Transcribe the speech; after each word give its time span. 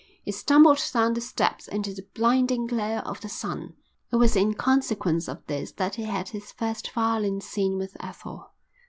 He 0.23 0.31
stumbled 0.31 0.81
down 0.93 1.13
the 1.13 1.21
steps 1.21 1.67
into 1.67 1.93
the 1.93 2.07
blinding 2.15 2.65
glare 2.65 3.05
of 3.05 3.21
the 3.21 3.29
sun. 3.29 3.75
It 4.11 4.15
was 4.15 4.35
in 4.35 4.55
consequence 4.55 5.27
of 5.27 5.45
this 5.45 5.73
that 5.73 5.93
he 5.93 6.05
had 6.05 6.29
his 6.29 6.51
first 6.51 6.89
violent 6.93 7.43
scene 7.43 7.77
with 7.77 7.95
Ethel. 7.99 8.49